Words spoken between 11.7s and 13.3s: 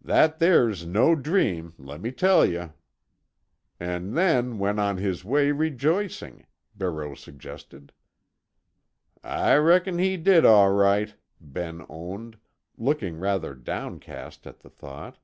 owned, looking